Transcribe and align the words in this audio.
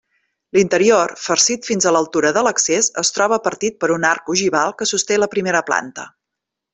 L'interior, 0.57 1.11
farcit 1.23 1.67
fins 1.71 1.87
a 1.89 1.93
l'altura 1.97 2.31
de 2.37 2.43
l'accés, 2.47 2.89
es 3.03 3.13
troba 3.19 3.39
partit 3.51 3.77
per 3.85 3.91
un 3.99 4.09
arc 4.15 4.33
ogival 4.37 4.73
que 4.81 4.89
sosté 4.95 5.19
la 5.25 5.29
primera 5.37 5.63
planta. 5.73 6.07